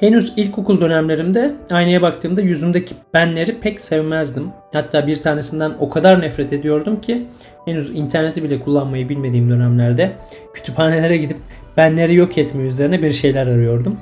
[0.00, 4.48] Henüz ilkokul dönemlerimde aynaya baktığımda yüzümdeki benleri pek sevmezdim.
[4.72, 7.26] Hatta bir tanesinden o kadar nefret ediyordum ki
[7.64, 10.12] henüz interneti bile kullanmayı bilmediğim dönemlerde
[10.54, 11.36] kütüphanelere gidip
[11.76, 13.96] benleri yok etme üzerine bir şeyler arıyordum.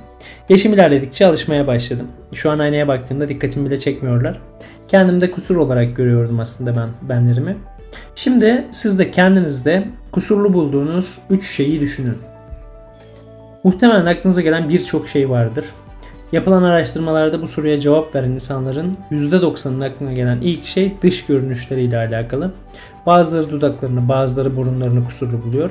[0.49, 2.07] Yaşım ilerledikçe alışmaya başladım.
[2.33, 4.41] Şu an aynaya baktığımda dikkatimi bile çekmiyorlar.
[4.89, 7.57] Kendimde kusur olarak görüyordum aslında ben benlerimi.
[8.15, 12.17] Şimdi siz de kendinizde kusurlu bulduğunuz 3 şeyi düşünün.
[13.65, 15.65] Muhtemelen aklınıza gelen birçok şey vardır.
[16.33, 22.53] Yapılan araştırmalarda bu soruya cevap veren insanların %90'ının aklına gelen ilk şey dış görünüşleriyle alakalı.
[23.07, 25.71] Bazıları dudaklarını, bazıları burunlarını kusurlu buluyor.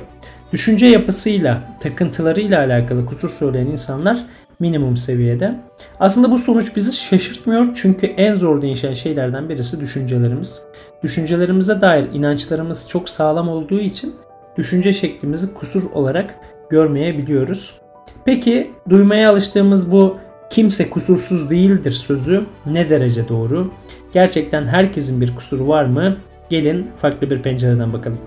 [0.52, 4.26] Düşünce yapısıyla, takıntılarıyla alakalı kusur söyleyen insanlar
[4.60, 5.60] minimum seviyede.
[6.00, 10.62] Aslında bu sonuç bizi şaşırtmıyor çünkü en zor değişen şeylerden birisi düşüncelerimiz.
[11.04, 14.16] Düşüncelerimize dair inançlarımız çok sağlam olduğu için
[14.58, 16.36] düşünce şeklimizi kusur olarak
[16.70, 17.74] görmeyebiliyoruz.
[18.26, 20.18] Peki duymaya alıştığımız bu
[20.54, 23.72] kimse kusursuz değildir sözü ne derece doğru?
[24.14, 26.18] Gerçekten herkesin bir kusuru var mı?
[26.50, 28.18] Gelin farklı bir pencereden bakalım.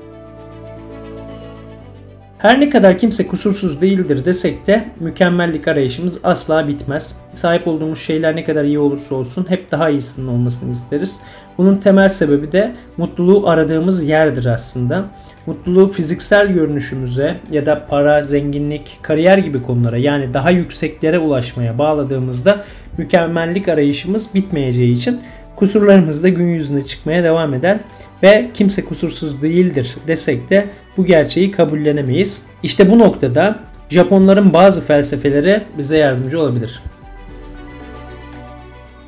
[2.38, 7.20] Her ne kadar kimse kusursuz değildir desek de mükemmellik arayışımız asla bitmez.
[7.32, 11.22] Sahip olduğumuz şeyler ne kadar iyi olursa olsun hep daha iyisinin olmasını isteriz.
[11.58, 15.04] Bunun temel sebebi de mutluluğu aradığımız yerdir aslında.
[15.46, 22.64] Mutluluğu fiziksel görünüşümüze ya da para, zenginlik, kariyer gibi konulara yani daha yükseklere ulaşmaya bağladığımızda
[22.98, 25.20] mükemmellik arayışımız bitmeyeceği için
[25.56, 27.78] kusurlarımız da gün yüzüne çıkmaya devam eder
[28.22, 32.46] ve kimse kusursuz değildir desek de bu gerçeği kabullenemeyiz.
[32.62, 36.82] İşte bu noktada Japonların bazı felsefeleri bize yardımcı olabilir.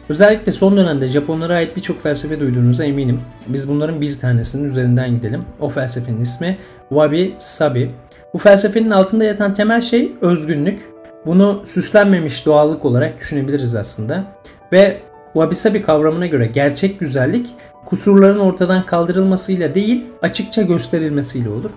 [0.08, 3.20] Özellikle son dönemde Japonlara ait birçok felsefe duyduğunuza eminim.
[3.46, 5.44] Biz bunların bir tanesinin üzerinden gidelim.
[5.60, 7.90] O felsefenin ismi Wabi Sabi.
[8.34, 10.80] Bu felsefenin altında yatan temel şey özgünlük.
[11.26, 14.24] Bunu süslenmemiş doğallık olarak düşünebiliriz aslında.
[14.72, 15.00] Ve
[15.32, 17.54] Wabi Sabi kavramına göre gerçek güzellik
[17.84, 21.70] kusurların ortadan kaldırılmasıyla değil açıkça gösterilmesiyle olur.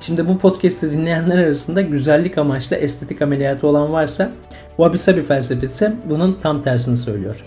[0.00, 4.30] Şimdi bu podcast'i dinleyenler arasında güzellik amaçlı estetik ameliyatı olan varsa
[4.76, 7.44] Wabi Sabi felsefesi bunun tam tersini söylüyor.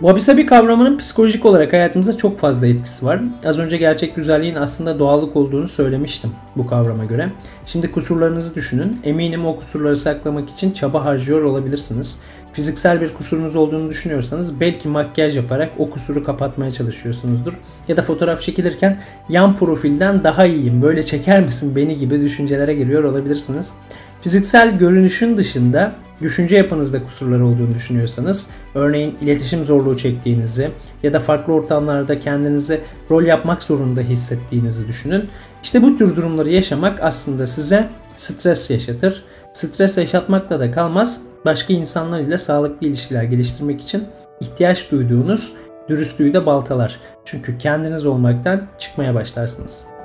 [0.00, 3.20] Wabi Sabi kavramının psikolojik olarak hayatımıza çok fazla etkisi var.
[3.44, 7.28] Az önce gerçek güzelliğin aslında doğallık olduğunu söylemiştim bu kavrama göre.
[7.66, 9.00] Şimdi kusurlarınızı düşünün.
[9.04, 12.20] Eminim o kusurları saklamak için çaba harcıyor olabilirsiniz.
[12.52, 17.58] Fiziksel bir kusurunuz olduğunu düşünüyorsanız belki makyaj yaparak o kusuru kapatmaya çalışıyorsunuzdur.
[17.88, 23.04] Ya da fotoğraf çekilirken yan profilden daha iyiyim böyle çeker misin beni gibi düşüncelere giriyor
[23.04, 23.72] olabilirsiniz.
[24.22, 30.70] Fiziksel görünüşün dışında düşünce yapınızda kusurlar olduğunu düşünüyorsanız, örneğin iletişim zorluğu çektiğinizi
[31.02, 32.80] ya da farklı ortamlarda kendinizi
[33.10, 35.28] rol yapmak zorunda hissettiğinizi düşünün.
[35.62, 39.24] İşte bu tür durumları yaşamak aslında size stres yaşatır.
[39.54, 44.04] Stres yaşatmakla da kalmaz, başka insanlar ile sağlıklı ilişkiler geliştirmek için
[44.40, 45.52] ihtiyaç duyduğunuz
[45.88, 47.00] dürüstlüğü de baltalar.
[47.24, 49.97] Çünkü kendiniz olmaktan çıkmaya başlarsınız.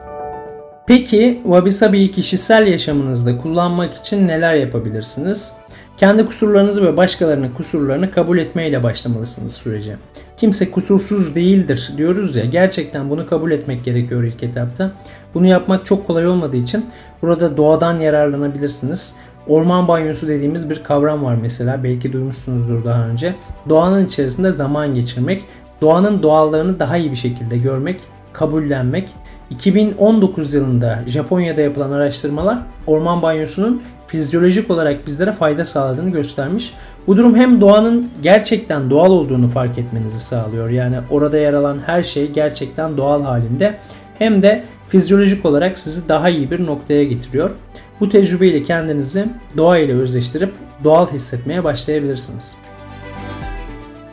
[0.87, 5.53] Peki Wabi Sabi'yi kişisel yaşamınızda kullanmak için neler yapabilirsiniz?
[5.97, 9.95] Kendi kusurlarınızı ve başkalarının kusurlarını kabul etmeyle başlamalısınız sürece.
[10.37, 14.91] Kimse kusursuz değildir diyoruz ya gerçekten bunu kabul etmek gerekiyor ilk etapta.
[15.33, 16.85] Bunu yapmak çok kolay olmadığı için
[17.21, 19.15] burada doğadan yararlanabilirsiniz.
[19.47, 23.35] Orman banyosu dediğimiz bir kavram var mesela belki duymuşsunuzdur daha önce.
[23.69, 25.45] Doğanın içerisinde zaman geçirmek,
[25.81, 28.01] doğanın doğallarını daha iyi bir şekilde görmek,
[28.33, 29.09] kabullenmek
[29.49, 36.73] 2019 yılında Japonya'da yapılan araştırmalar orman banyosunun fizyolojik olarak bizlere fayda sağladığını göstermiş.
[37.07, 40.69] Bu durum hem doğanın gerçekten doğal olduğunu fark etmenizi sağlıyor.
[40.69, 43.75] Yani orada yer alan her şey gerçekten doğal halinde.
[44.19, 47.51] Hem de fizyolojik olarak sizi daha iyi bir noktaya getiriyor.
[47.99, 49.25] Bu tecrübeyle kendinizi
[49.57, 52.55] doğa ile özleştirip doğal hissetmeye başlayabilirsiniz.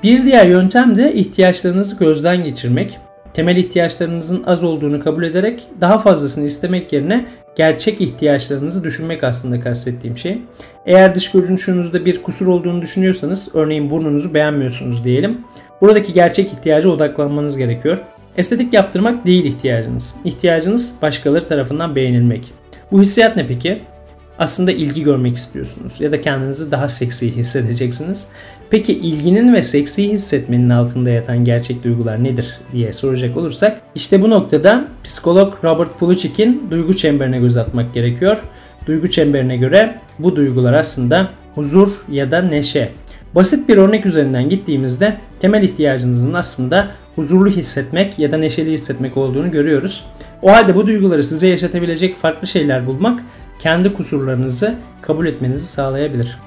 [0.02, 2.98] Bir diğer yöntem de ihtiyaçlarınızı gözden geçirmek
[3.34, 10.18] temel ihtiyaçlarınızın az olduğunu kabul ederek daha fazlasını istemek yerine gerçek ihtiyaçlarınızı düşünmek aslında kastettiğim
[10.18, 10.38] şey.
[10.86, 15.40] Eğer dış görünüşünüzde bir kusur olduğunu düşünüyorsanız örneğin burnunuzu beğenmiyorsunuz diyelim.
[15.80, 17.98] Buradaki gerçek ihtiyaca odaklanmanız gerekiyor.
[18.36, 20.14] Estetik yaptırmak değil ihtiyacınız.
[20.24, 22.52] İhtiyacınız başkaları tarafından beğenilmek.
[22.92, 23.82] Bu hissiyat ne peki?
[24.40, 28.28] Aslında ilgi görmek istiyorsunuz ya da kendinizi daha seksi hissedeceksiniz.
[28.70, 34.30] Peki ilginin ve seksi hissetmenin altında yatan gerçek duygular nedir diye soracak olursak işte bu
[34.30, 38.38] noktada psikolog Robert Puluchik'in duygu çemberine göz atmak gerekiyor.
[38.86, 42.88] Duygu çemberine göre bu duygular aslında huzur ya da neşe.
[43.34, 49.50] Basit bir örnek üzerinden gittiğimizde temel ihtiyacınızın aslında huzurlu hissetmek ya da neşeli hissetmek olduğunu
[49.50, 50.04] görüyoruz.
[50.42, 53.20] O halde bu duyguları size yaşatabilecek farklı şeyler bulmak
[53.60, 56.38] kendi kusurlarınızı kabul etmenizi sağlayabilir.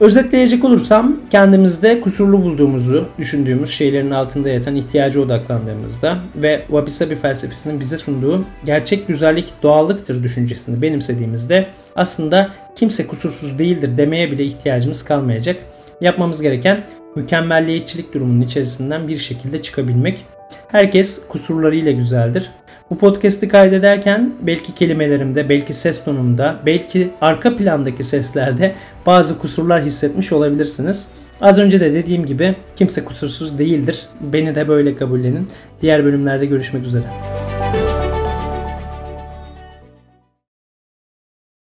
[0.00, 7.80] Özetleyecek olursam kendimizde kusurlu bulduğumuzu düşündüğümüz şeylerin altında yatan ihtiyacı odaklandığımızda ve Wabi Sabi felsefesinin
[7.80, 11.66] bize sunduğu gerçek güzellik doğallıktır düşüncesini benimsediğimizde
[11.96, 15.56] aslında kimse kusursuz değildir demeye bile ihtiyacımız kalmayacak.
[16.00, 16.86] Yapmamız gereken
[17.16, 20.26] mükemmelliyetçilik durumunun içerisinden bir şekilde çıkabilmek.
[20.68, 22.50] Herkes kusurlarıyla güzeldir.
[22.90, 28.74] Bu podcast'i kaydederken belki kelimelerimde, belki ses tonumda, belki arka plandaki seslerde
[29.06, 31.08] bazı kusurlar hissetmiş olabilirsiniz.
[31.40, 34.06] Az önce de dediğim gibi kimse kusursuz değildir.
[34.20, 35.48] Beni de böyle kabullenin.
[35.82, 37.04] Diğer bölümlerde görüşmek üzere.